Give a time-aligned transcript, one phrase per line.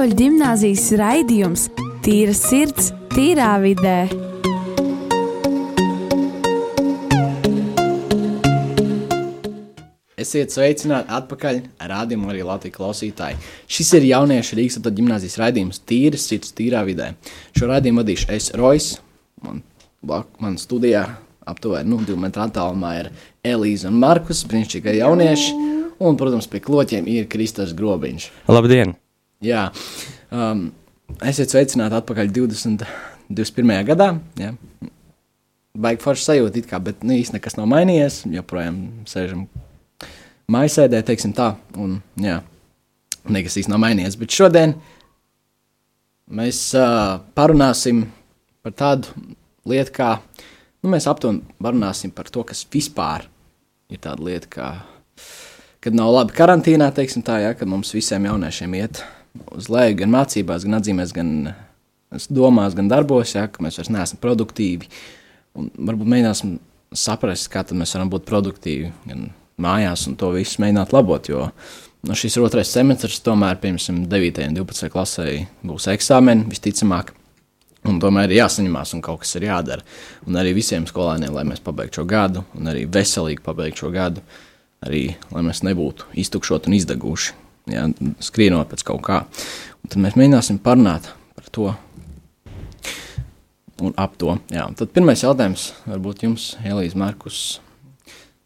[0.00, 1.62] Katoļu gimnāzijas raidījums
[2.00, 4.06] Tīra sirds, tīrā vidē.
[10.16, 11.60] Esiet sveicināti atpakaļ
[11.92, 13.36] rādījumu arī Latvijas klausītāji.
[13.68, 17.10] Šis ir jauniešu Rīgas apgabala gimnāzijas raidījums Tīras sirds, tīrā vidē.
[17.52, 18.88] Šo raidījumu vadīšu es, Rojas.
[19.44, 19.60] Man,
[20.00, 21.04] blak, man studijā
[21.44, 23.12] aptuveni nu, divu metru attālumā ir
[23.52, 25.52] Elīze un Markus, brīnišķīgi jaunieši.
[26.00, 28.32] Un, protams, pie kloķiem ir Kristus Grobiņš.
[28.48, 28.96] Labdien!
[29.40, 29.70] Jā,
[30.36, 30.66] um,
[31.24, 32.82] esiet sveicināti atpakaļ 20,
[33.32, 33.70] 21.
[33.88, 34.10] gadā.
[34.36, 34.52] Jā.
[35.80, 38.18] Baigi forši sajūta, kā, bet nu, īstenībā nekas nav mainījies.
[38.34, 39.46] Joprojām sēžam
[40.52, 41.54] maisēdē, teiksim tā.
[41.80, 42.42] Un, jā,
[43.32, 44.18] nekas īstenībā nav mainījies.
[44.20, 44.74] Bet šodien
[46.36, 48.02] mēs uh, parunāsim
[48.60, 49.14] par tādu
[49.70, 50.10] lietu, kā
[50.82, 53.24] nu, mēs aptuveni parunāsim par to, kas vispār
[53.88, 54.68] ir tāda lieta, kā,
[55.80, 59.00] kad nav labi karantīnā, teiksim tā, ja, kad mums visiem jauniešiem iet
[59.56, 61.34] uz leju, gan mācībās, gan atzīmēs, gan
[62.30, 64.90] domās, gan darbos, ja, ka mēs vairs neesam produktīvi.
[65.58, 66.56] Un varbūt mēģināsim
[66.96, 71.30] saprast, kā mēs varam būt produktīvi gan mājās un to visu mēģināt labot.
[71.30, 71.48] Jo
[72.06, 74.44] nu, šis ir otrais semestris, tomēr, piemēram, 9.
[74.48, 74.92] un 12.
[74.92, 75.26] klasē
[75.66, 77.14] būs eksāmeni visticamāk.
[77.88, 79.84] Un tomēr ir jāsaņemās un kaut kas ir jādara.
[80.28, 84.24] Un arī visiem skolēniem, lai mēs pabeigtu šo gadu, un arī veselīgi pabeigtu šo gadu,
[84.84, 87.39] arī lai mēs nebūtu iztukšoti un izdeguši,
[87.70, 87.86] ja,
[88.22, 89.22] skrienot pēc kaut kā.
[89.80, 91.70] Un tad mēs mēģināsim parunāt par to
[93.80, 94.36] un ap to.
[94.52, 94.66] Jā.
[94.76, 97.60] Tad pirmais jautājums varbūt jums, Elīze Markus,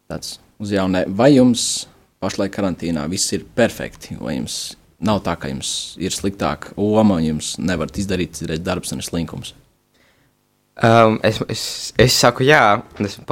[0.09, 1.05] tāds uz jaunē.
[1.15, 1.85] Vai jums
[2.23, 5.69] pašlaik karantīnā viss ir perfekti, vai jums nav tā, ka jums
[6.01, 9.53] ir sliktāka oma, un jums nevarat izdarīt darbs un ir slinkums?
[10.83, 11.61] Um, es, es,
[12.01, 13.23] es saku, jā, esmu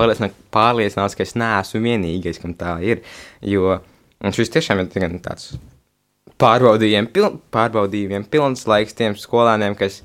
[0.53, 3.01] pārliecināts, ka es neesmu vienīgais, kam tā ir.
[3.43, 3.81] Jo
[4.31, 5.51] šis tiešām ir tāds
[6.41, 10.01] pārbaudījumiem, pil, pārbaudījumiem pilns laiks tiem skolēniem, kas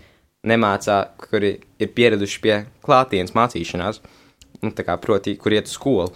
[0.48, 4.02] nemācā, kuri ir pieraduši pie klātienes mācīšanās,
[4.62, 6.12] nu, kā, proti, kur iet uz skolu.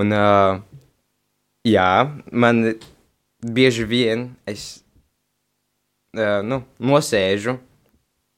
[0.00, 0.62] Un, uh,
[1.68, 1.90] jā,
[2.32, 2.64] man
[3.42, 4.82] bieži vien es
[6.16, 7.58] uh, nu, nosēžu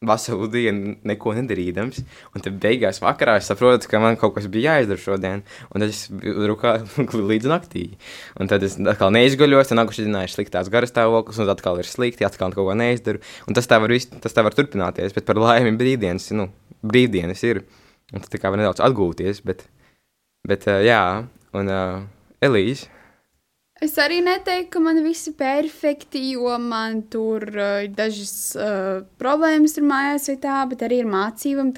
[0.08, 2.00] veselu dienu, neko nedarīdams,
[2.34, 5.92] un tad beigās vakarā es saprotu, ka man kaut kas bija jāizdara šodien, un tad
[5.92, 7.86] es rūkāju līdz naktī.
[8.40, 12.26] Un tad es atkal neizguļos, un nākuši dienā ir sliktās garastāvoklis, un atkal ir slikti,
[12.26, 13.22] atkal kaut ko neizdaru.
[13.48, 16.48] Un tas tā var, vis, tas tā var turpināties, bet par laimi brīvdienas, nu,
[16.84, 17.64] brīvdienas ir.
[18.14, 19.64] Un tas tā kā var nedaudz atgūties, bet,
[20.46, 21.00] bet uh, jā,
[21.56, 22.04] un uh,
[22.44, 22.90] Elīze.
[23.84, 29.02] Es arī neteiktu, ka man viss ir perfekti, jo man tur uh, ir dažas uh,
[29.20, 31.74] problēmas ar mājās vai tā, bet arī ar mācībām.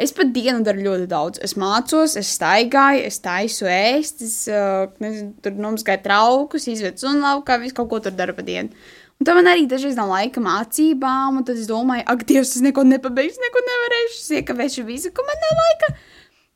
[0.00, 1.40] Es pat dienu daru ļoti daudz.
[1.42, 7.24] Es mācos, es staigāju, es taisu ēst, es uh, nezinu, tur nomazgāju traukus, izvedu un
[7.26, 8.70] laukā, visu kaut ko tur daru pa dienu.
[9.18, 12.62] Un tad man arī dažreiz nav laika mācībām, un tad es domāju, ak, Dievs, es
[12.64, 15.90] neko nepabeigšu, neko nevarēšu, es iekavēšu visu, ka man nav laika.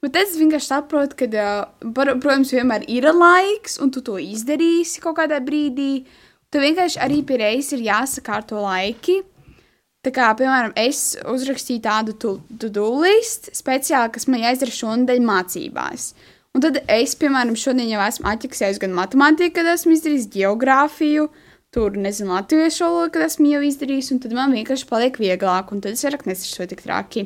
[0.05, 1.45] Bet es vienkārši saprotu, ka,
[1.97, 6.05] par, protams, vienmēr ir laiks, un tu to izdarīsi kaut kādā brīdī.
[6.53, 9.23] Tev vienkārši arī pie reizes ir jāsakārto laiki.
[10.05, 16.11] Tā kā, piemēram, es uzrakstīju tādu to-do listu speciāli, kas man jāizdara šonadēļ mācībās.
[16.55, 21.25] Un tad es, piemēram, šodien jau esmu atķeksējis gan matemātiku, kad esmu izdarījis geogrāfiju,
[21.75, 25.81] tur, nezinu, latviešu valodu, kad esmu jau izdarījis, un tad man vienkārši paliek vieglāk, un
[25.81, 27.25] tad es vairāk nesašoju tik traki.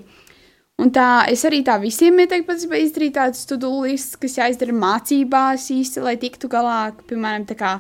[0.79, 6.05] Un tā es arī tā visiem ieteiktu pats izdarīt tādas listas, kas jāizdara mācībās īsti,
[6.05, 6.93] lai tiktu galā.
[7.11, 7.73] Piemēram, tā kā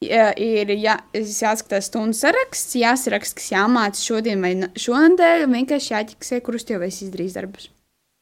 [0.00, 6.40] ja, ir jā, jāskatās stundu saraksts, jāsaraksta, kas jāmāca šodien vai šonadēļ, un vienkārši jāķiksē,
[6.46, 7.70] kurus tev esi izdarījis darbus.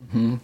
[0.03, 0.39] Mm -hmm.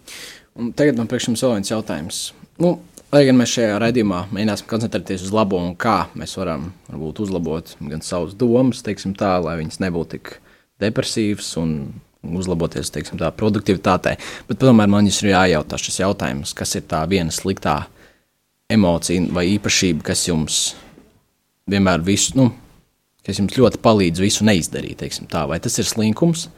[0.55, 2.33] Un tagad man priekš jums vēl viens jautājums.
[2.59, 2.79] Nu,
[3.13, 7.77] lai gan mēs šajā raidījumā mēģināsim koncentrēties uz labo un kā mēs varam varbūt, uzlabot
[7.81, 10.41] gan savas domas, teiksim tā, lai viņas nebūtu tik
[10.81, 11.95] depresīvas un
[12.39, 14.17] uzlaboties teiksim, tā, produktivitātei.
[14.49, 17.83] Bet tomēr man ir jājautā šis jautājums, kas ir tā viena sliktā
[18.73, 20.63] emocija vai īpašība, kas jums
[21.71, 22.51] vienmēr visu, nu,
[23.25, 25.05] kas jums ļoti palīdz visu neizdarīt.
[25.31, 26.49] Tā, vai tas ir slinkums,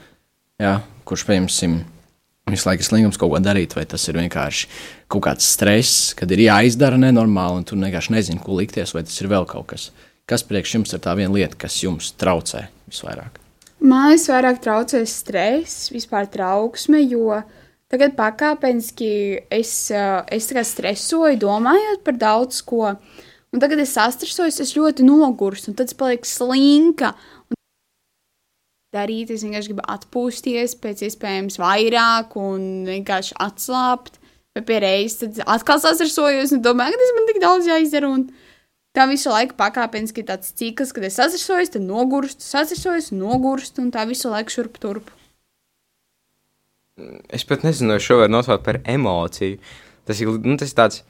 [0.62, 1.80] jā, kurš, piemēram,
[2.50, 4.68] visu laiku ir slinkums kaut ko darīt, vai tas ir vienkārši
[5.12, 9.18] kaut kāds stress, kad ir jāizdara nenormāli, un tu vienkārši nezini, ko likties, vai tas
[9.22, 9.90] ir vēl kaut kas.
[10.26, 13.45] Kas priekš jums ir tā viena lieta, kas jums traucē visvairāk?
[13.86, 17.36] Man visvairāk traucē stress, vispār trauksme, jo
[17.92, 22.96] tagad pakāpeniski es, eh, es stresoju, domājot par daudz ko.
[23.52, 27.14] Un tagad es sastrēsojos, es ļoti nogurstu, un tad es palieku slinka.
[27.48, 27.54] Un
[28.92, 34.18] darīt, es vienkārši gribu atpūsties pēc iespējams vairāk un vienkārši atslābt.
[34.56, 38.10] Vai pie reizes tad atkal sastrēsojos un domāju, ka tas man tik daudz jāizdara.
[38.10, 38.32] Un
[38.96, 43.92] tā visu laiku pakāpeniski ir tāds cikls, kad es sasisojos, tad nogurstu, sasisojos, nogurstu un
[43.94, 45.12] tā visu laiku šurp turp.
[47.28, 49.58] Es pat nezinu, šo var nosaukt par emociju.
[50.08, 51.02] Tas ir, nu, tas ir tāds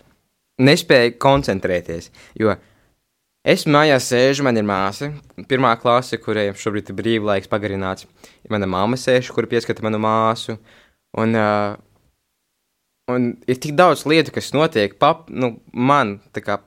[0.59, 2.11] nespēja koncentrēties.
[2.41, 2.56] Jo
[3.47, 5.12] es mājās sēžu, man ir māsa,
[5.47, 8.09] pirmā klase, kurai šobrīd ir brīvlaiks pagarināts.
[8.50, 10.56] Mana mamma sēž, kur pieskata manu māsu.
[11.17, 11.77] Un, uh,
[13.12, 16.17] un ir tik daudz lietu, kas notiek pap, nu, man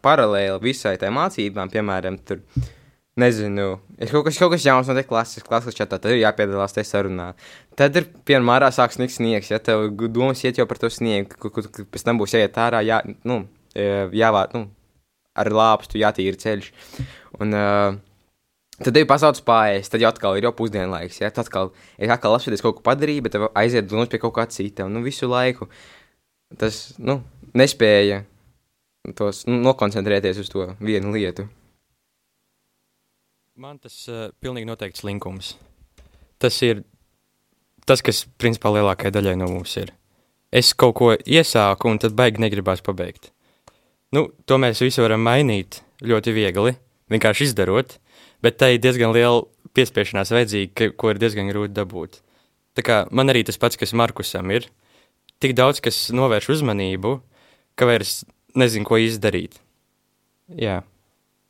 [0.03, 2.44] paralēli visai tai mācībām, piemēram, tur.
[3.19, 6.88] Nezinu, ir kaut kas, kaut kas jauns, notiek klases, klases čatā, tad ir jāpiedalās tajā
[6.88, 7.25] sarunā.
[7.75, 11.36] Tad ir, piemēram, ārā sāks sniegt sniegs, ja tev domas iet jau par to sniegu,
[11.41, 13.41] kur, kur, kur pēc tam būs jāiet ārā, jā, nu,
[13.75, 14.69] jāvāc, nu,
[15.36, 16.71] ar lāpstu jātīra ceļš.
[17.41, 17.97] Un, uh,
[18.80, 21.18] Tad tev pasauc pārējais, tad jau atkal ir jau pusdienlaiks.
[21.19, 21.27] Ja?
[21.36, 24.86] Tad atkal ir atkal apskatīties kaut ko padarīt, bet aiziet domas pie kaut kā cita.
[24.88, 25.68] Nu, visu laiku
[26.57, 27.19] tas nu,
[27.57, 28.24] nespēja
[29.18, 31.48] tos, nu, nokoncentrēties uz to vienu lietu.
[33.60, 35.57] Man tas uh, pilnīgi noteikti slinkums.
[36.40, 36.86] Tas ir
[37.90, 39.92] tas, kas principā lielākajai daļai no mums ir.
[40.50, 43.34] Es kaut ko iesāku, un tad baigi negribās pabeigt.
[44.16, 46.74] Nu, to mēs visi varam mainīt ļoti viegli,
[47.13, 48.00] vienkārši izdarot,
[48.42, 49.44] bet tai ir diezgan liela
[49.78, 52.22] piespiešanās vajadzīga, ko ir diezgan grūti dabūt.
[52.78, 54.69] Tā kā man arī tas pats, kas Markusam ir,
[55.44, 57.18] tik daudz, kas novērš uzmanību,
[57.80, 58.24] ka vairs
[58.59, 59.59] nezinu, ko izdarīt.
[60.59, 60.81] Jā.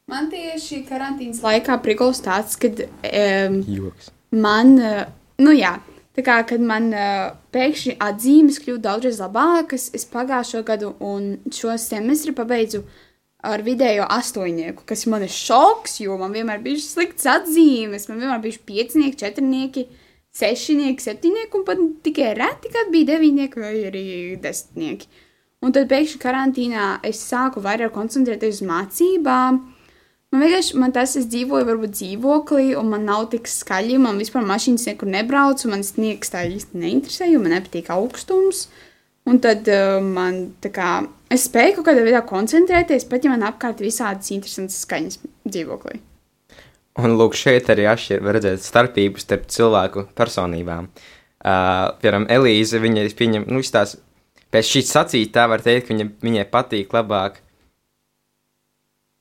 [0.10, 4.10] Man tieši karantīnas laikā prikals tāds, kad um, Joks.
[4.34, 5.04] man, uh,
[5.42, 5.76] nu jā,
[6.18, 11.78] tā kā, kad man uh, pēkšņi atzīmes kļūst daudzreiz labākas, es pagājušo gadu un šo
[11.82, 12.82] semestri pabeidzu
[13.46, 18.42] ar vidējo astoņnieku, kas man ir šoks, jo man vienmēr bija slikts atzīmes, man vienmēr
[18.44, 19.86] bija piecinieki, četrnieki,
[20.36, 24.06] sešnieki, septiņnieki, un pat tikai reti, kad bija deviņnieki vai arī
[24.44, 25.10] desmitnieki.
[25.66, 29.60] Un tad pēkšņi karantīnā es sāku vairāk koncentrēties uz mācībām,
[30.30, 34.44] Man vienkārši, man tas, es dzīvoju varbūt dzīvoklī, un man nav tik skaļi, man vispār
[34.46, 38.68] mašīnas nekur nebrauc, un man sniegs tā īsti neinteresē, jo man nepatīk augstums.
[39.30, 40.92] Un tad uh, man tā kā,
[41.34, 45.18] es spēju kaut kādā veidā koncentrēties, pat ja man apkārt visādas interesantas skaņas
[45.50, 45.98] dzīvoklī.
[47.00, 50.90] Un lūk, šeit arī atšķir, var redzēt starpību starp cilvēku personībām.
[51.40, 53.96] Uh, piemēram, Elīze, viņa ir pieņem, nu, tās,
[54.52, 57.40] pēc šīs sacīt, tā var teikt, ka viņa, viņai patīk labāk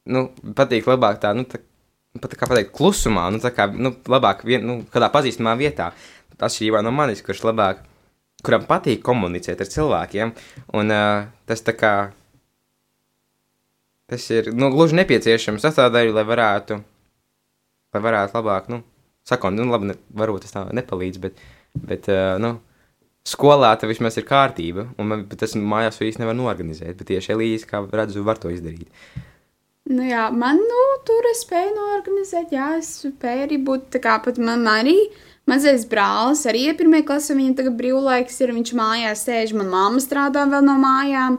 [0.09, 1.61] nu, patīk labāk tā, nu, tā,
[2.23, 5.93] pat kā pateikt, klusumā, nu, tā kā, nu, labāk, vien, nu, kādā pazīstamā vietā.
[6.39, 7.83] Atšķirībā no manis, kurš labāk,
[8.47, 10.33] kuram patīk komunicēt ar cilvēkiem,
[10.79, 11.95] un uh, tas tā kā,
[14.09, 16.79] tas ir, nu, gluži nepieciešams sastāvdaļa, lai varētu,
[17.95, 18.83] lai varētu labāk, nu,
[19.29, 21.41] sakot, nu, labi, ne, varbūt tas tā nepalīdz, bet,
[21.79, 22.57] bet, uh, nu,
[23.29, 27.69] skolā tā vismaz ir kārtība, un man, tas mājās īsti nevar norganizēt, bet tieši Elīze,
[27.69, 28.89] kā redzu, var to izdarīt.
[29.89, 34.19] Nu, jā, man nu, tur es spēju norganizēt, jā, es spēju arī būt tā kā
[34.25, 34.99] pat man arī.
[35.49, 40.03] Mazais brālis arī ir pirmā klase, viņam tagad brīvlaiks ir, viņš mājās sēž, man mamma
[40.05, 41.39] strādā vēl no mājām.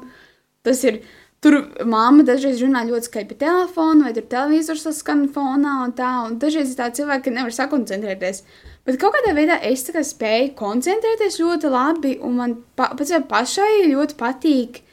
[0.66, 0.98] Tas ir,
[1.44, 6.10] tur mamma dažreiz runā ļoti skaļi pa telefonu, vai tur televizors skan fonā un tā,
[6.28, 8.44] un dažreiz ir tā cilvēki, ka nevar sakoncentrēties.
[8.88, 13.90] Bet kaut kādā veidā es tā kā spēju koncentrēties ļoti labi, un man pa, pašai
[13.92, 14.84] ļoti patīk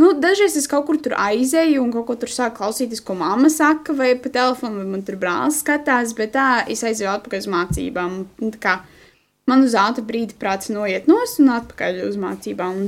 [0.00, 3.50] Nu, dažreiz es kaut kur tur aizēju un kaut ko tur sāku klausīties, ko mamma
[3.52, 7.48] saka, vai pa telefonu, vai man tur brālis skatās, bet tā es aizēju atpakaļ uz
[7.52, 8.14] mācībām.
[8.46, 8.78] Un, kā,
[9.50, 12.80] man uz ātru brīdi prāts noiet nos un atpakaļ uz mācībām.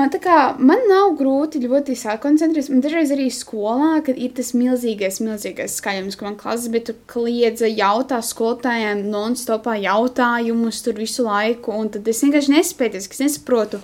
[0.00, 2.70] Man, kā, man nav grūti ļoti sakoncentrēties.
[2.72, 6.94] Man dažreiz arī skolā, kad ir tas milzīgais, milzīgais skaļums, ka man klases, bet tu
[7.10, 13.82] kliedza, jautā skolotājiem non-stopā jautājumus tur visu laiku, un tad es vienkārši nespēju, es nesaprotu.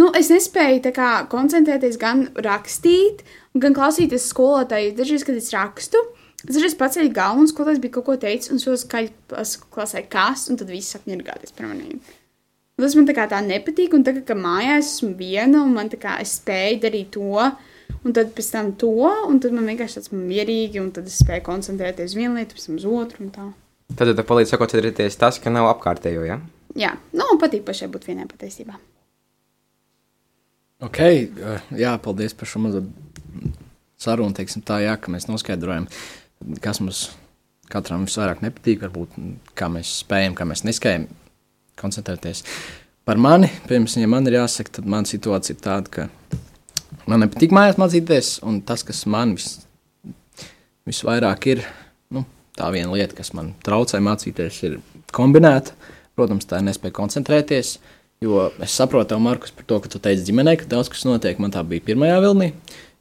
[0.00, 3.20] Nu, es nespēju kā, koncentrēties gan rakstīt,
[3.52, 4.94] gan klausīties skolotāju.
[4.96, 6.00] Dažreiz, kad es rakstu,
[6.40, 9.12] es dažreiz paceļu galvu, un skolotājs bija kaut ko teicis, un šo skaļi
[9.76, 12.00] klasē kas, un tad viss sāk ņirgāties par maniem.
[12.80, 15.98] Tas man tā kā tā nepatīk, un tagad, kad mājās esmu viena, un man tā
[16.00, 17.48] kā es spēju darīt to,
[18.00, 18.92] un tad pēc tam to,
[19.28, 22.68] un tad man vienkārši tāds mierīgi, un tad es spēju koncentrēties uz vienu lietu, pēc
[22.68, 23.48] tam uz otru, un tā.
[23.98, 26.38] Tad tev palīdz sakoncentrēties tas, ka nav apkārtējo, ja?
[26.78, 28.78] Jā, nu, man patīk pašai būt vienai patiesībā.
[30.86, 32.84] Ok, eh, jā, paldies par šo mazo
[34.00, 34.32] sarunu.
[34.36, 35.90] Teiksim, tā, jā, ka mēs noskaidrojam,
[36.64, 37.08] kas mums
[37.70, 39.18] katram visvairāk nepatīk, varbūt
[39.58, 41.10] kā mēs spējam, kā mēs nespējam
[41.80, 42.44] koncentrēties.
[43.08, 47.54] Par mani, pirms ja man ir jāsaka, tad mana situācija ir tāda, ka man nepatīk
[47.56, 49.54] mājās mācīties, un tas, kas man vis,
[50.88, 51.64] visvairāk ir,
[52.14, 52.26] nu,
[52.58, 54.78] tā viena lieta, kas man traucē mācīties, ir
[55.16, 55.74] kombinēta.
[56.18, 57.78] Protams, tā ir nespēja koncentrēties.
[58.20, 61.38] Jo es saprotu, tev, Markus, par to, ka tu teici ģimenei, ka daudz kas notiek.
[61.40, 62.50] Man tā bija pirmajā vilnī.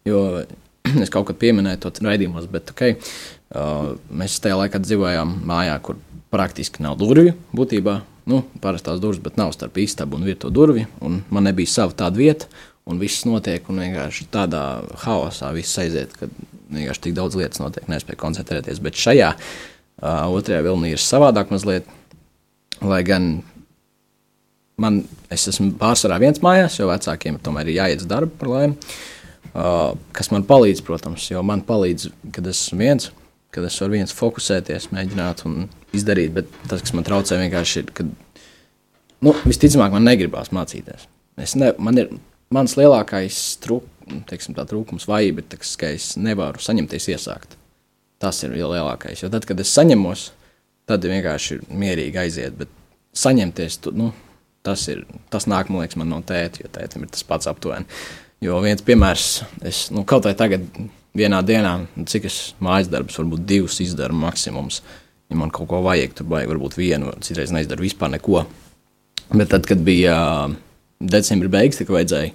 [0.07, 0.21] Jo
[1.03, 6.00] es kaut kad pieminēju to raidījumos, bet ok, uh, mēs tajā laikā dzīvojām mājā, kur
[6.31, 8.00] praktiski nav durvju būtībā.
[8.29, 10.86] Nu, parastās durvis, bet nav starp istabu un vietu durvju.
[11.05, 12.50] Un man nebija sava tāda vieta,
[12.89, 14.63] un viss notiek, un vienkārši tādā
[15.03, 16.33] haosā viss aiziet, kad
[16.69, 18.81] vienkārši tik daudz lietas notiek, nespēju koncentrēties.
[18.86, 21.89] Bet šajā uh, otrajā vilnī ir savādāk mazliet,
[22.86, 23.31] lai gan
[24.79, 28.91] man, es esmu pārsvarā viens mājās, jo vecākiem tomēr ir jāiet uz darbu par laimi.
[29.50, 33.09] Uh, kas man palīdz, protams, jo man palīdz, kad esmu viens,
[33.56, 36.34] kad es varu viens fokusēties, mēģināt un izdarīt.
[36.36, 38.06] Bet tas, kas man traucē, vienkārši ir, ka
[39.25, 41.08] nu, visticamāk man negribās mācīties.
[41.39, 42.12] Es ne, man ir
[42.53, 43.88] mans lielākais trūk,
[44.29, 47.56] teiksim, trūkums, vājība ir tas, ka es nevaru saņemties iesākt.
[48.20, 49.24] Tas ir lielākais.
[49.24, 50.29] Jo tad, kad es saņemos,
[50.89, 52.58] tad vienkārši ir mierīgi aiziet.
[52.60, 52.74] Bet
[53.15, 54.10] saņemties, tu, nu,
[54.65, 57.88] tas, ir, tas nāk liekas, man no tēta, jo tētim ir tas pats aptuveni.
[58.44, 59.29] Jo viens piemērs,
[59.68, 60.68] es nu, kaut vai tagad
[61.17, 61.73] vienā dienā,
[62.09, 64.81] cik es mājas darbus, varbūt divus izdaru maksimums.
[65.29, 68.45] Ja man kaut ko vajag, tad vajag varbūt vienu, citreiz neizdaru vispār neko.
[69.29, 70.15] Bet tad, kad bija
[70.99, 72.33] decembris beigas, tad vajadzēja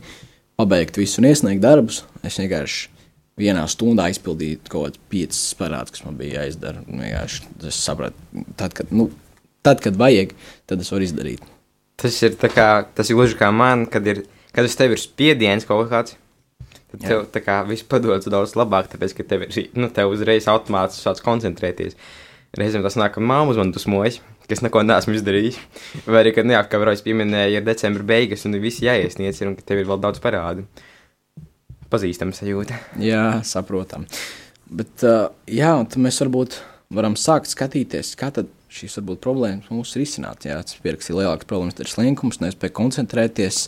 [0.61, 2.93] pabeigt visu un iesniegt darbus, es vienkārši
[3.41, 6.85] vienā stundā izpildīju kaut kādas piecas parādus, kas man bija jāizdara.
[7.67, 9.09] Es sapratu, tad, kad, nu,
[9.67, 10.37] tad, kad vajag,
[10.71, 11.43] tad es varu izdarīt.
[11.99, 14.23] Tas ir, kā, tas ir gluži kā man, kad, ir,
[14.55, 16.15] kad uz tevi ir spiediens kaut kāds
[16.95, 20.47] Tad tev tā kā viss padodas daudz labāk, tāpēc, ka tev ir, nu, tev uzreiz
[20.51, 21.97] automātiski sāc koncentrēties.
[22.55, 25.59] Reizēm tas nāk, ka māma uz mani dusmojas, ka es neko neesmu izdarījis.
[26.07, 29.57] Vai arī, kad, nu, jā, kā Rojas pieminēja, ir decembra beigas un viss jāiesniedz, un
[29.59, 30.69] ka tev ir vēl daudz parādu.
[31.91, 32.79] Pazīstama sajūta.
[33.03, 34.07] Jā, saprotam.
[34.71, 36.61] Bet, uh, jā, un tad mēs varbūt
[36.95, 40.47] varam sākt skatīties, kā tad šīs varbūt problēmas mums risināt.
[40.47, 43.65] Jā, tas pierakstīja lielākas problēmas, ir slinkums, nespēja koncentrēties,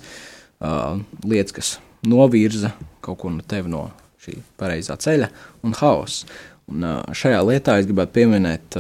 [0.63, 1.75] uh, lietas, kas
[2.07, 2.73] novirza
[3.05, 3.89] kaut ko no tevis no
[4.23, 5.31] šī pareizā ceļa
[5.67, 6.27] un haosa.
[6.67, 8.79] Un, šajā lietā es gribētu pieminēt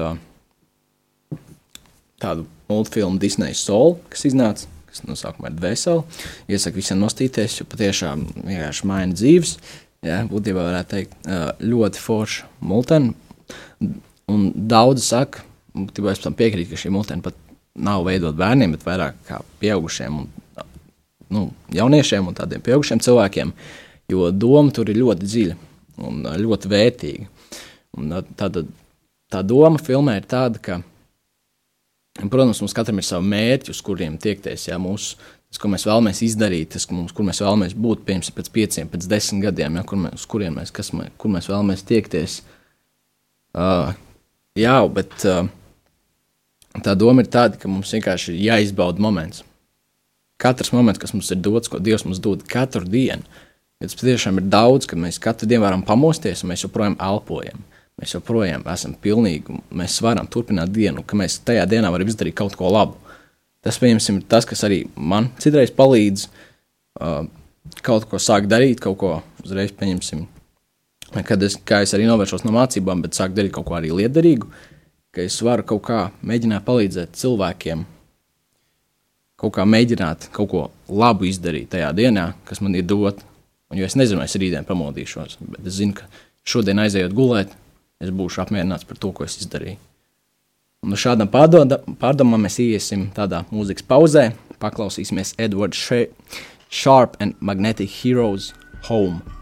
[2.23, 4.66] tādu multfilmu Disneya Soul, kas iznāca.
[4.97, 6.04] kas no sākuma ir veseli.
[6.49, 9.56] Iesaku visiem nostīties, jo patiešām vienkārši maina dzīves.
[10.06, 11.16] Jā, būtībā varētu teikt,
[11.61, 13.12] ļoti forša multena.
[14.33, 15.45] Un daudzi saka,
[15.76, 17.37] būtībā es tam piekrītu, ka šī multena pat
[17.76, 20.30] nav veidot bērniem, bet vairāk kā pieaugušiem un
[21.33, 23.52] nu, jauniešiem un tādiem pieaugušiem cilvēkiem,
[24.12, 25.56] jo doma tur ir ļoti dziļa
[26.06, 27.30] un ļoti vērtīga.
[27.97, 28.50] Un tā,
[29.33, 30.80] tā doma filmē ir tāda, ka,
[32.21, 34.68] protams, mums katram ir savi mērķi, uz kuriem tiekties.
[34.68, 35.16] Jā, mūsu,
[35.49, 39.09] tas, ko mēs vēlamies izdarīt, tas, mums, kur mēs vēlamies būt piemēram, pēc pieciem, pēc
[39.11, 42.40] desmit gadiem, jā, kur mēs, uz kuriem mēs, mēs, kur mēs vēlamies tiekties.
[43.56, 43.95] Uh,
[44.61, 45.47] jā, bet uh,
[46.85, 49.45] tā doma ir tāda, ka mums vienkārši ir jāizbauda moments.
[50.40, 53.25] Katrs moments, kas mums ir dots, ko Dievs mums dod katru dienu,
[53.81, 57.64] tas patiešām ir daudz, ka mēs katru dienu varam pamosties un mēs joprojām elpojam.
[57.97, 62.52] Mēs joprojām esam pilnīgi, mēs varam turpināt dienu, ka mēs tajā dienā varam izdarīt kaut
[62.59, 62.99] ko labu.
[63.64, 67.25] Tas, pieņemsim, ir tas, kas arī man citreiz palīdz uh,
[67.87, 70.26] kaut ko sākt darīt, kaut ko uzreiz pieņemsim.
[71.25, 74.50] Kad es, es arī novēršos no mācībām, bet sāku darīt kaut ko arī liederīgu,
[75.14, 77.87] ka es varu kaut kā mēģināt palīdzēt cilvēkiem,
[79.40, 83.23] kaut kā mēģināt kaut ko labu izdarīt tajā dienā, kas man ir dot.
[83.71, 86.07] Un, jo es nezinu, vai es rītdien pamodīšos, bet es zinu, ka
[86.47, 87.55] šodien aizejot gulēt,
[88.02, 89.78] es būšu apmierināts par to, ko es izdarīju.
[90.87, 94.28] Un uz šādām pārdomām mēs iesim tādā mūzikas pauzē,
[94.62, 95.83] paklausīsimies Edwards
[96.71, 98.52] Sharp and Magnetic Heroes
[98.88, 99.36] Home.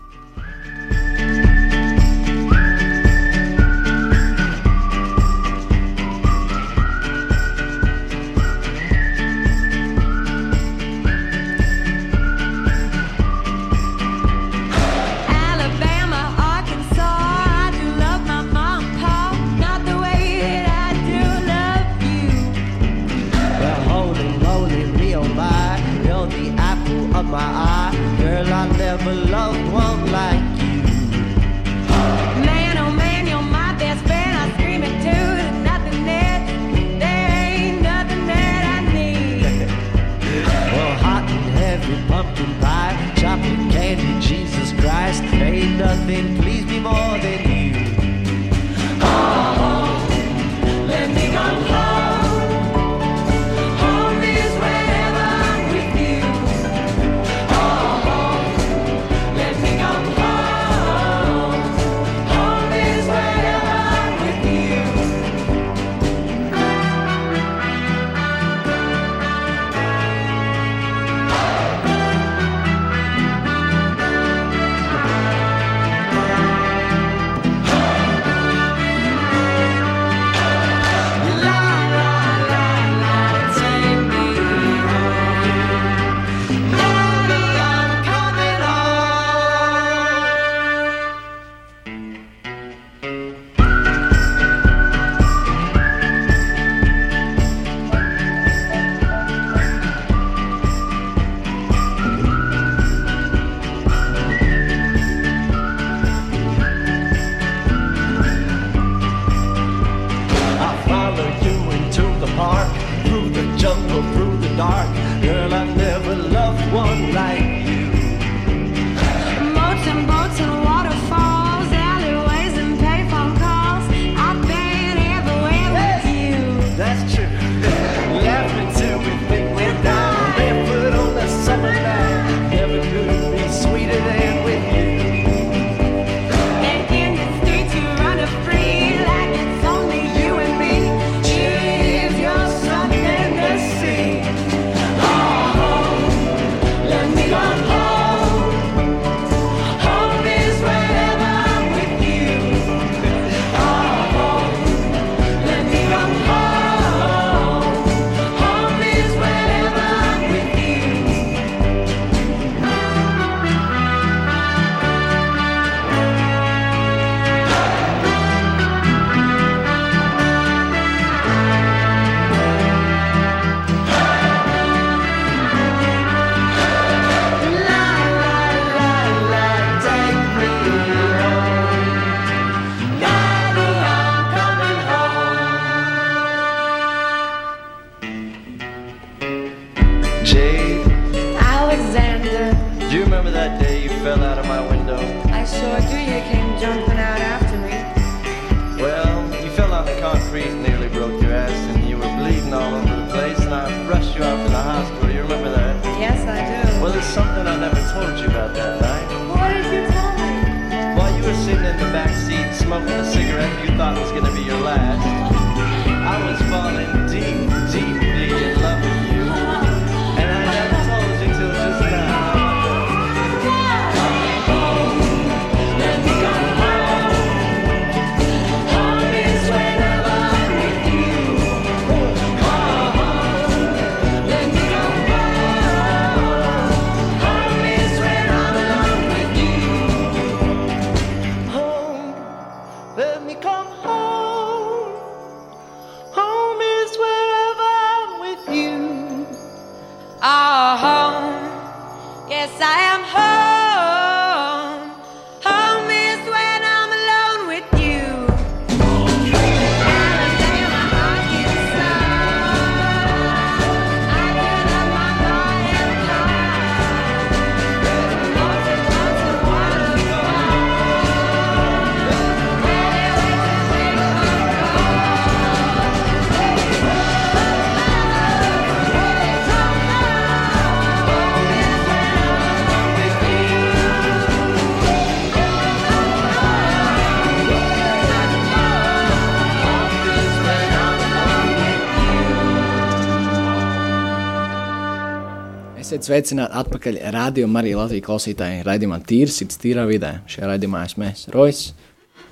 [295.85, 298.63] Esiet sveicināti atpakaļ rādījumā, arī Latvijas klausītāji.
[298.65, 300.15] Radījumā tīri sirds, tīrā vidē.
[300.33, 301.59] Šajā raidījumā esmu mēs, Rojas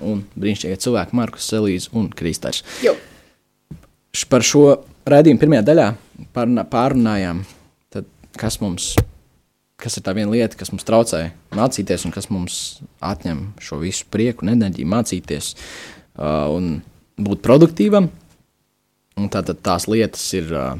[0.01, 2.63] un brīnišķīgie cilvēki Markus, Selīze un Kristārs.
[4.31, 4.63] Par šo
[5.05, 5.85] raidījumu pirmajā daļā
[6.33, 7.43] pārunā, pārunājām,
[7.93, 8.07] tad,
[8.41, 8.87] kas, mums,
[9.77, 11.19] kas ir tā viena lieta, kas mums traucē
[11.53, 12.57] mācīties un kas mums
[13.05, 16.79] atņem šo visu prieku un enerģiju mācīties uh, un
[17.21, 18.09] būt produktīvam.
[19.21, 20.73] Un tātad tās lietas ir uh,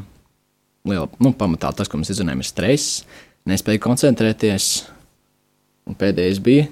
[0.87, 3.03] liela, nu, pamatā tas, ko mēs izdarām, ir stress,
[3.49, 4.71] nespēja koncentrēties.
[5.89, 6.69] Un pēdējais bija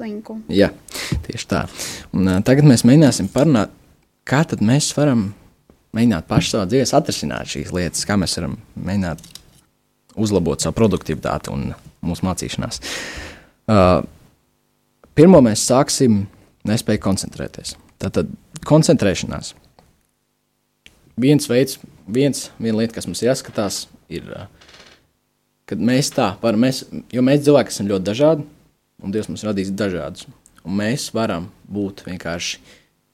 [0.00, 0.38] Slinku.
[0.48, 0.70] Jā,
[1.26, 1.66] tieši tā.
[2.16, 3.72] Un, uh, tagad mēs mēģināsim parunāt,
[4.24, 5.26] kā tad mēs varam
[5.96, 9.20] mēģināt paši savā dzīvē atrisināt šīs lietas, kā mēs varam mēģināt
[10.20, 11.68] uzlabot savu produktivitāti un
[12.06, 12.80] mūsu mācīšanās.
[13.68, 14.00] Uh,
[15.18, 16.22] pirmo mēs sāksim
[16.70, 17.76] nespēju koncentrēties.
[18.00, 18.32] Tātad
[18.64, 19.52] koncentrēšanās.
[21.20, 21.76] Viens veids,
[22.14, 24.26] viens, viena lieta, kas mums jāskatās, ir,
[25.70, 28.46] kad mēs tā varam, mēs, jo mēs cilvēki esam ļoti dažādi,
[29.00, 30.28] un Dievs mums radīs dažādus.
[30.66, 32.60] Un mēs varam būt vienkārši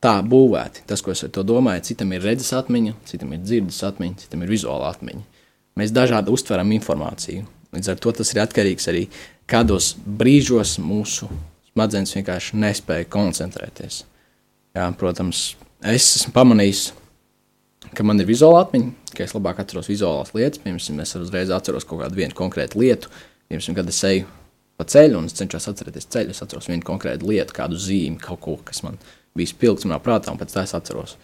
[0.02, 0.82] tā būvēti.
[0.88, 4.42] Tas, ko es ar to domāju, citam ir redzes atmiņa, citam ir dzirdes atmiņa, citam
[4.42, 5.22] ir vizuāla atmiņa.
[5.78, 7.46] Mēs dažādi uztveram informāciju.
[7.76, 9.06] Līdz ar to tas ir atkarīgs arī
[9.50, 11.28] kādos brīžos mūsu
[11.70, 14.04] smadzenes vienkārši nespēja koncentrēties.
[14.76, 15.50] Jā, protams,
[15.85, 17.06] es esmu pamanījis, ka
[18.04, 20.61] man ir vizuāla atmiņa, ka es labāk atceros vizuālās lietas.
[20.61, 23.12] Piemēram, es uzreiz atceros kaut kādu konkrētu lietu.
[23.48, 24.26] Piemēram, kad es eju
[24.76, 28.40] pa ceļu un es cenšos atcerēties ceļu, es atceros vienu konkrētu lietu, kādu zīmi, kaut
[28.44, 28.98] ko, kas man
[29.37, 31.16] bija spilgts manā prātā, un pēc tam es atceros.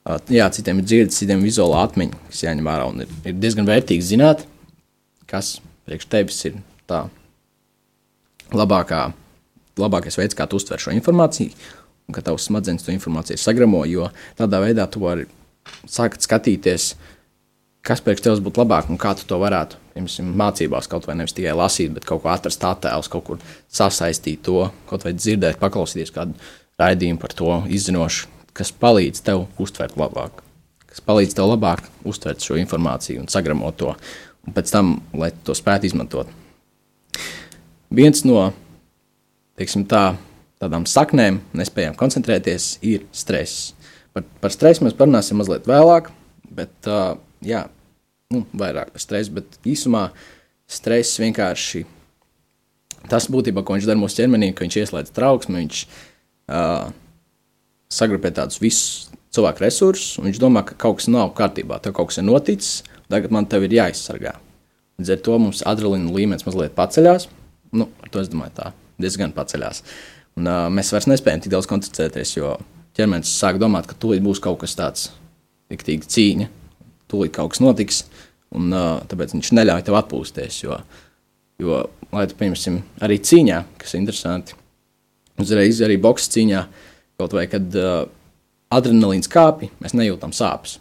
[0.00, 2.86] Uh, jā, citiem ir dzirdes, citiem ir vizuāla atmiņa, kas jāņem vērā.
[3.04, 4.46] Ir, ir diezgan vērtīgi zināt,
[5.30, 6.56] kas priekš tevis ir
[6.90, 7.04] tā
[8.56, 9.10] labākā,
[9.78, 11.52] labākais veids, kā tu uztver šo informāciju,
[12.08, 14.08] un ka tavs smadzenes to informāciju sagramo, jo
[14.40, 15.28] tādā veidā tu vari
[15.88, 16.94] sākt skatīties
[17.86, 21.34] kas priekš tevis būtu labāk un kā tu to varētu piemēram, mācībās kaut vai nevis
[21.36, 26.12] tikai lasīt, bet kaut ko atrast attēlus, kaut kur sasaistīt to, kaut vai dzirdēt, paklausīties
[26.14, 26.36] kādu
[26.80, 30.42] raidījumu par to izzinošu, kas palīdz tev uztvert labāk,
[30.86, 33.94] kas palīdz tev labāk uztvert šo informāciju un sagramot to,
[34.46, 36.30] un pēc tam, lai to spētu izmantot.
[37.90, 38.52] Viens no
[39.58, 40.14] teiksim, tā,
[40.62, 43.74] tādām saknēm, nespējām koncentrēties, ir stress.
[44.16, 46.10] Par, par stresu mēs parunāsim mazliet vēlāk,
[46.50, 47.14] bet uh,
[47.46, 47.64] jā,
[48.34, 50.08] nu, vairāk par stresu, bet īsumā
[50.70, 51.84] stress vienkārši
[53.10, 56.90] tas būtībā, ko viņš dara mūsu ķermenī, ka viņš ieslēdz trauksmi, viņš uh,
[57.90, 62.10] sagrupē tādus visus cilvēku resursus, un viņš domā, ka kaut kas nav kārtībā, tev kaut
[62.10, 64.34] kas ir noticis, tagad man tev ir jāizsargā.
[65.00, 67.30] Līdz ar to mums adrenalīna līmenis mazliet paceļās.
[67.72, 69.84] Nu, ar to es domāju, tā diezgan paceļās.
[70.38, 72.58] Un, uh, mēs vairs nespējam tik daudz koncentrēties, jo
[73.00, 75.08] ķermenis sāk domāt, ka tūlīt būs kaut kas tāds,
[75.72, 76.48] rīktīgi cīņa,
[77.10, 78.04] tūlīt kaut kas notiks,
[78.56, 80.60] un uh, tāpēc viņš neļauj tev atpūsties.
[80.64, 80.80] Jo,
[81.62, 81.82] jo
[82.12, 84.58] lai tu pieņemsim arī cīņā, kas ir interesanti,
[85.40, 86.64] uzreiz arī boxe cīņā,
[87.20, 88.04] kaut vai kad uh,
[88.74, 90.78] adrenalīns kāpj, mēs nejūtam sāpes.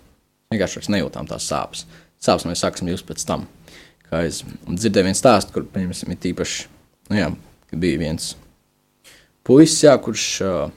[0.49, 1.86] Vienkārši vairs nejūtām tās sāpes.
[2.19, 3.45] Sāpes mēs sāksim just pēc tam.
[4.10, 6.63] Kā es dzirdēju vienu stāstu, kur, piemēram, ir tīpaši,
[7.12, 7.27] nu jā,
[7.77, 8.32] bija viens
[9.45, 10.71] puisis, jā, kurš uh,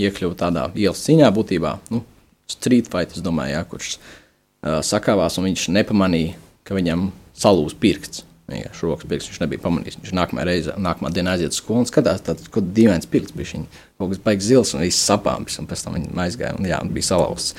[0.00, 2.02] iekļuva tādā ielas cīņā, būtībā nu,
[2.50, 8.26] street fight, es domāju, jā, kurš uh, sakāvās, un viņš nepamanīja, ka viņam salūz pirksts.
[8.52, 9.98] Vienkārši rokas pirksts viņš nebija pamanījis.
[10.02, 13.54] Viņš nākamajā reizē, nākamā dienā aiziet uz skolu un skatās, tāds kāds dīvains pirksts bija.
[13.54, 16.80] Viņa kaut kas baigs zils un viss sapāms, un pēc tam viņa aizgāja un jā,
[16.82, 17.54] un bija salauzts.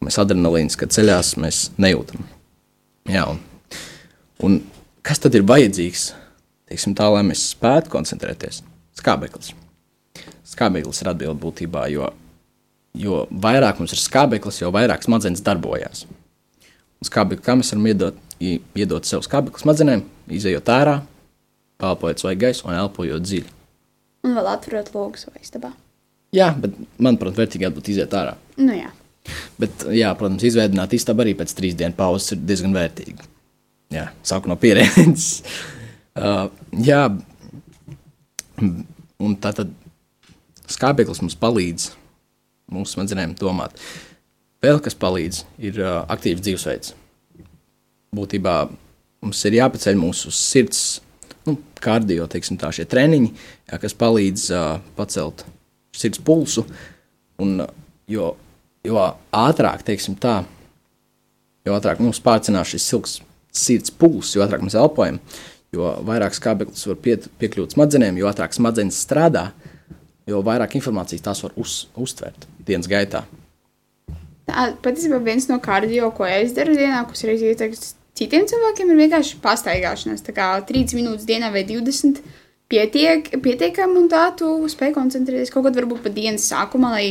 [0.00, 2.24] Mēs adrenalīns, kad ceļās, mēs nejūtam.
[3.10, 3.42] Jā, un,
[4.46, 4.60] un
[5.04, 6.12] kas tad ir vajadzīgs?
[6.70, 8.62] Teiksim, tā, lai mēs spētu koncentrēties.
[8.96, 9.52] Skābeklis.
[10.50, 12.08] Skābeklis ir atbilde būtībā, jo,
[12.98, 16.06] jo vairāk mums ir skābeklis, jo vairāk smadzenes darbojas.
[17.00, 20.02] Un skābekli, kā mēs varam iedot, iedot sev skābekli smadzenēm,
[20.40, 20.96] izējot ārā,
[21.80, 23.54] pelpojot svaigu gaisu un elpojot dziļi.
[24.26, 25.70] Un vēl atverot logus vai istabā.
[26.36, 28.36] Jā, bet manuprāt, vērtīgi būtu iziet ārā.
[28.60, 28.90] Nu jā.
[29.60, 33.26] Bet, jā, protams, izveidot istabu arī pēc trīs dienu pauzes ir diezgan vērtīgi.
[33.94, 35.42] Jā, saku no pieredzes.
[36.20, 36.46] uh,
[36.86, 37.02] jā,
[38.60, 39.72] un tā tad
[40.70, 41.90] skābeklis mums palīdz
[42.70, 43.76] mūsu smadzenēm domāt.
[44.60, 46.94] Vēl kas palīdz, ir uh, aktīvs dzīvesveids.
[48.16, 48.54] Būtībā
[49.24, 51.00] mums ir jāpaceļ mūsu sirds,
[51.48, 53.30] nu, kardio, teiksim, tā šie treniņi,
[53.70, 55.46] jā, kas palīdz uh, pacelt
[55.96, 56.66] sirds pulsu.
[57.40, 57.72] Un, uh,
[58.10, 58.34] jo,
[58.86, 60.42] jo ātrāk, teiksim tā,
[61.66, 63.18] jo ātrāk mums pārcinās šis silks
[63.50, 65.18] sirds pulss, jo ātrāk mēs elpojam,
[65.74, 69.50] jo vairāk skābeklis var piet, piekļūt smadzenēm, jo ātrāk smadzenes strādā,
[70.30, 73.24] jo vairāk informācijas tās var uz, uztvert dienas gaitā.
[74.50, 79.02] Tā patiesībā viens no kardio, ko es daru dienā, kas ir ieteikts citiem cilvēkiem, ir
[79.04, 80.24] vienkārši pastaigāšanās.
[80.26, 82.22] Tā kā 3 minūtes dienā vai 20
[82.70, 87.06] pietiek, pietiekami, un tā tu spēj koncentrēties kaut kad varbūt pat dienas sākumā, lai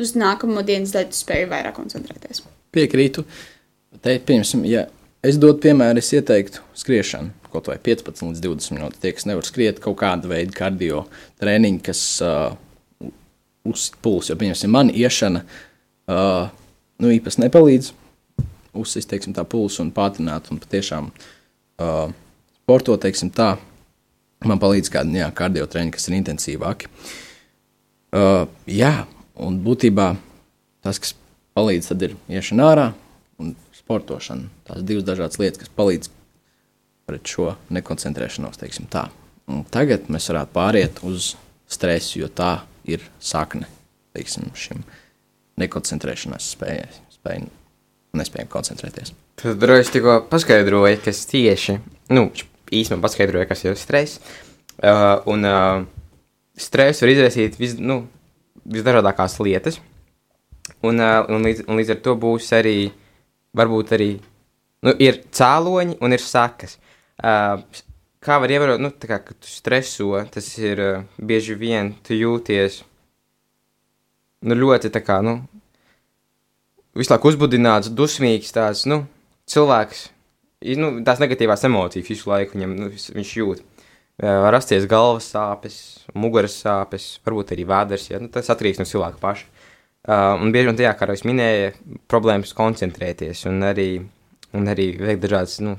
[0.00, 2.44] uz nākamo dienas daļu tu spēj vairāk koncentrēties.
[2.74, 3.24] Piekrītu.
[4.02, 4.88] Te, piemēram, ja
[5.24, 9.00] es dotu piemēru, es ieteiktu skriešanu kaut vai 15 līdz 20 minūtes.
[9.02, 11.04] Tie, kas nevar skriet, kaut kāda veida kardio
[11.42, 12.56] treniņi, kas uh,
[13.64, 16.50] uzpūs, jo, piemēram, man iešana uh,
[17.00, 17.92] nu, īpaši nepalīdz
[18.74, 22.10] uzsist, teiksim, tā pulsu un pātrināt un patiešām uh,
[22.64, 23.54] sportot, teiksim tā,
[24.44, 26.90] man palīdz kādi, jā, kardio treniņi, kas ir intensīvāki.
[28.14, 29.06] Uh, jā,
[29.42, 30.12] un būtībā
[30.84, 31.14] tas, kas
[31.56, 32.90] palīdz, tad ir iešana ārā
[33.42, 34.50] un sportošana.
[34.68, 36.10] Tās divas dažādas lietas, kas palīdz
[37.08, 38.60] pret šo nekoncentrēšanos,
[39.74, 41.34] tagad mēs varētu pāriet uz
[41.70, 43.68] stresu, jo tā ir sakne
[44.14, 44.84] teiksim, šim
[45.60, 47.44] nekoncentrēšanās spējai, spēj,
[48.18, 49.14] nespējam koncentrēties.
[49.40, 51.78] Tad droši tikko paskaidroja, kas tieši,
[52.14, 52.28] nu,
[52.70, 54.20] īstenībā paskaidroja, kas ir stress.
[54.74, 55.82] Uh, un uh,
[56.58, 58.04] stress var izraisīt vis, nu,
[58.64, 59.80] visdažādākās lietas.
[60.84, 62.78] Un, uh, un, līdz, un līdz ar to būs arī,
[63.56, 64.10] varbūt arī,
[64.86, 66.78] nu, ir cēloņi un ir sakas.
[67.20, 70.80] Kā var ievērot, nu, kā, kad tu streso, tas ir
[71.20, 72.80] bieži vien tu jūties,
[74.48, 75.42] nu, ļoti tā kā, nu,
[76.96, 79.04] visu laiku uzbudināts, dusmīgs, tāds nu,
[79.50, 80.08] cilvēks.
[80.80, 83.64] Nu, tās negatīvās emocijas visu laiku viņam, nu, viņš jūt.
[84.22, 85.76] Var rasties galvas sāpes,
[86.14, 88.08] muguras sāpes, varbūt arī vēders.
[88.12, 88.20] Ja?
[88.22, 89.50] Nu, tas atkarīgs no cilvēka paša.
[90.04, 91.68] Uh, un bieži vien tajā, kā jau es minēju,
[92.12, 93.88] problēmas koncentrēties un arī,
[94.52, 95.78] un arī veikt dažādas, nu,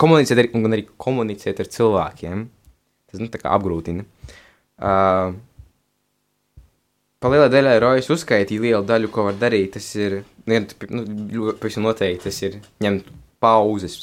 [0.00, 2.46] komunicēt, ar, un arī komunicēt ar cilvēkiem.
[3.10, 4.06] Tas, nu, apgrūtina.
[4.74, 5.34] Uh,
[7.24, 9.70] Pa lielai daļai rojas uzskaitīja lielu daļu, ko var darīt.
[9.78, 10.58] Tas ir nu,
[11.32, 13.06] ļo- pavisam noteikti tas ir ņemt
[13.40, 13.94] pauzes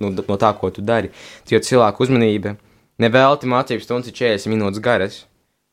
[0.00, 1.12] no, no tā, ko tu dari.
[1.46, 2.56] Jo cilvēku uzmanība
[2.98, 5.20] nevelti mācības stundas ir 40 minūtes garas.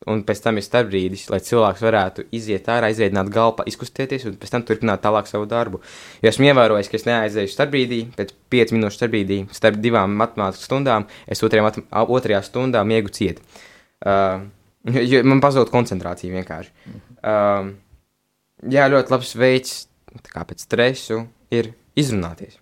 [0.09, 4.49] Un pēc tam ir starpbrīdis, lai cilvēks varētu iziet ārā, izveidot galvu, izkustēties un pēc
[4.55, 5.77] tam turpināt tālāk savu darbu.
[6.23, 11.05] Jo esmu ievērojis, ka es neaizēju starpbrīdī, pēc 5 minūšu starpbrīdī, starp divām matemātikas stundām,
[11.29, 13.43] es otrajā, a- otrajā stundā miegu ciet.
[14.01, 14.47] Uh,
[14.89, 16.73] jo- man pazūd koncentrācija vienkārši.
[17.21, 17.69] Uh,
[18.73, 19.75] jā, ļoti labs veids,
[20.33, 22.57] kā pēc stresu, ir izrunāties.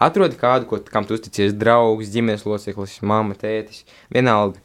[0.00, 4.60] Atrodi kādu, ko, kam tu uzticies, draugs, ģimenes loceklis, mamma, tētis, vienalga.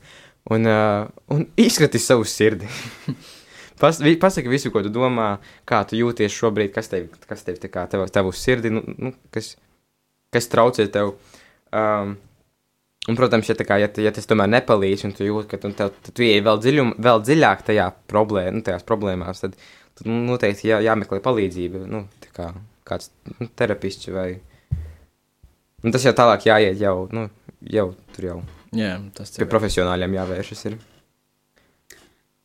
[0.50, 2.68] Un, uh, un izkrati savu sirdi.
[3.82, 7.58] Pas, vi- pasaki visu, ko tu domā, kā tu jūties šobrīd, kas tev, kas tev
[7.62, 9.56] tā kā tev, uz sirdi, nu, nu, kas,
[10.34, 11.16] kas traucē tev.
[11.74, 12.14] Um,
[13.10, 15.96] un, protams, ja, kā, ja, ja tas tomēr nepalīdz, un tu jūti, ka tu, tev,
[16.12, 19.58] tu ieej vēl, dziļum, vēl dziļāk tajā problēmā, nu, tajās problēmās, tad,
[19.98, 21.86] tad nu, noteikti jā, jāmeklē palīdzība.
[21.90, 22.06] Nu,
[22.38, 22.52] kā
[22.86, 24.30] kāds nu, terapists vai.
[25.82, 27.32] Un tas jau tālāk jāiet, jau, nu,
[27.66, 28.42] jau tur jau
[28.76, 29.52] Jā, tas pie ir.
[29.52, 30.66] profesionāļiem jāvēršas.
[30.70, 30.80] Ir.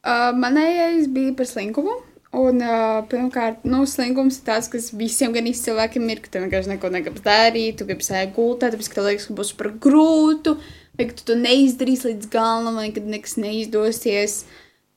[0.06, 1.94] Uh, manējais bija par slinkumu.
[2.36, 6.74] Un, uh, pirmkārt, nu, slinkums ir tas, kas visiem gan cilvēkiem ir, ka tu vienkārši
[6.74, 10.56] neko negribas darīt, tu gribi sēžot gultā, tāpēc, ka tev liekas, ka būs par grūtu,
[10.98, 14.40] vai ka tu to neizdarīsi līdz galam, vai ka nekas neizdosies.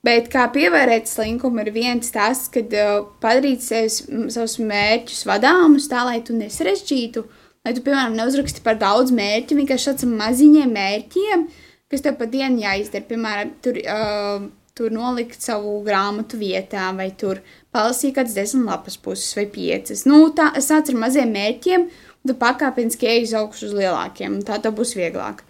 [0.04, 4.02] Bet kā pievērēt slinkumu, ir viens tas, kad uh, padarīt sevis,
[4.34, 7.24] savus mērķus vadāmus tā, lai tu nesarežģītu,
[7.66, 11.44] lai tu, piemēram, neuzraksti par daudz mērķu, vienkārši šādiem maziņiem mērķiem,
[11.90, 13.06] kas tev pa dienu jāizdara.
[13.08, 14.46] Piemēram, tur, uh,
[14.78, 17.42] tur nolikt savu grāmatu vietā, vai tur
[17.74, 20.06] palasīt kādas desmit lapas puses vai piecas.
[20.08, 21.86] Nu, tā, sāc ar maziem mērķiem,
[22.20, 25.44] un tu pakāpeniski ej uz augšu uz lielākiem, un tā tev būs vieglāk.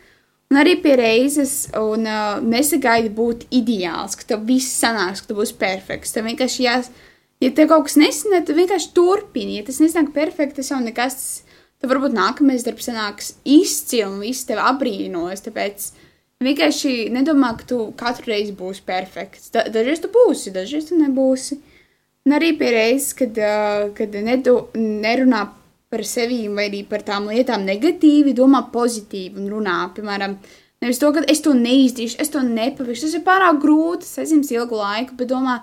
[0.50, 5.36] Un arī pie reizes, un uh, nesagaidi būt ideāls, ka tev viss sanāks, ka tu
[5.38, 6.10] būsi perfekts.
[6.16, 6.88] Tev vienkārši jās,
[7.38, 9.60] ja tev kaut kas nesanāk, tad vienkārši turpini.
[9.60, 11.20] Ja tas nesanāk perfekti, tas jau nekas,
[11.80, 15.42] tad varbūt nākamais darbs sanāks izcili un viss tev abrīnos.
[15.46, 15.90] Tāpēc
[16.44, 19.50] vienkārši nedomā, ka tu katru reizi būsi perfekts.
[19.54, 21.60] Da, dažreiz tu būsi, dažreiz tu nebūsi.
[22.28, 25.46] Un arī pie reizes, kad, uh, kad nedu, nerunā
[25.90, 29.78] par sevi vai arī par tām lietām negatīvi, domā pozitīvi un runā.
[29.96, 30.36] Piemēram,
[30.84, 34.52] nevis to, ka es to neizdarīšu, es to nepavismu, tas ir pārāk grūti, tas aizņems
[34.54, 35.56] ilgu laiku, bet domā,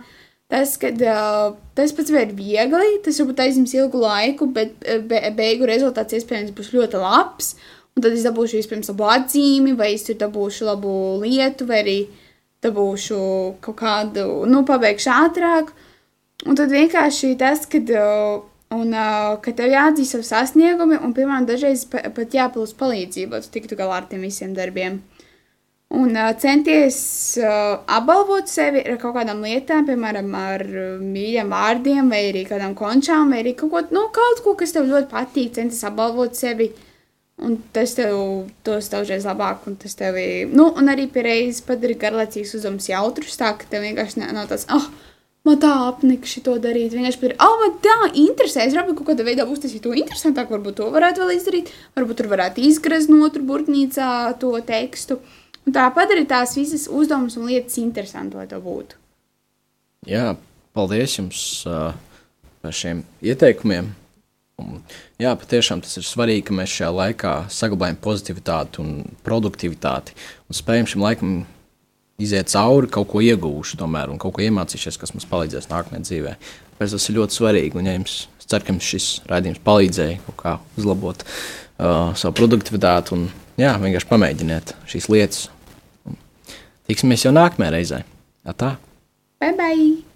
[0.52, 4.78] tas, ka uh, tas pats ir viegli, tas varbūt aizņems ilgu laiku, bet
[5.10, 7.56] be, beigu rezultāts iespējams būs ļoti labs.
[7.98, 10.92] Un tad es dabūšu vispirms labu atzīmi, vai es tur dabūšu labu
[11.24, 11.98] lietu, vai arī
[12.62, 13.18] dabūšu
[13.66, 15.72] kaut kādu, nu, pabeigšu ātrāk.
[16.46, 21.88] Un tad vienkārši tas, kad, un, uh, ka tev jāatzīst savu sasniegumu, un, piemēram, dažreiz
[21.90, 25.02] pa, pat jāpalūdz palīdzību, lai tu tiktu galā ar tiem visiem darbiem.
[25.88, 26.98] Un uh, centies
[27.40, 32.74] uh, apbalvot sevi ar kaut kādām lietām, piemēram, ar uh, mīļiem vārdiem, vai arī kādām
[32.76, 36.74] končām, vai arī kaut ko, nu, kaut ko, kas tev ļoti patīk, centies apbalvot sevi.
[37.38, 38.18] Un tas tev
[38.66, 40.18] dos daudzreiz labāk, un tas tev.
[40.52, 44.66] Nu, un arī pie reizes padarīt garlaicīgus uzdevumus jautrus, tā ka tev vienkārši nav tāds,
[44.74, 46.98] ah, oh, man tā apnika šito darīt.
[46.98, 48.66] Vienkārši padarīt, ah, oh, man tā interesē.
[48.66, 52.34] Es varbūt kaut kādā veidā uztaisīt to interesantāk, varbūt to varētu vēl izdarīt, varbūt tur
[52.34, 54.10] varētu izgrazt no otru burtnīcā
[54.42, 55.22] to tekstu.
[55.68, 58.96] Un tā padarīt tās visas uzdevumus un lietas interesantas, lai to būtu.
[60.08, 60.38] Jā,
[60.78, 61.92] paldies jums uh,
[62.64, 63.90] par šiem ieteikumiem.
[64.58, 64.80] Un,
[65.22, 68.94] jā, patiešām tas ir svarīgi, ka mēs šajā laikā saglabājam pozitivitāti un
[69.28, 70.16] produktivitāti
[70.48, 71.34] un spējam šim laikam
[72.18, 76.34] iziet cauri, kaut ko iegūšu, tomēr, un kaut ko iemācīties, kas mums palīdzēs nākamajā dzīvē.
[76.78, 77.78] Tāpēc tas ir ļoti svarīgi.
[77.78, 82.34] Un, ja jums, es ceru, ka jums šis raidījums palīdzēja kaut kā uzlabot uh, savu
[82.40, 83.28] produktivitāti un
[83.60, 85.46] jā, vienkārši pamēģiniet šīs lietas.
[86.88, 88.04] Tiksimies jau nākamajā reizē.
[88.58, 88.78] Tā.
[89.44, 90.08] Bye bye!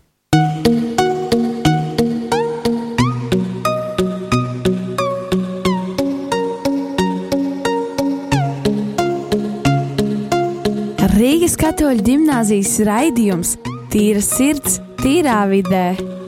[11.22, 13.52] Rīgas katoļu gimnāzijas raidījums
[13.92, 16.21] Tīra sirds, tīrā vidē.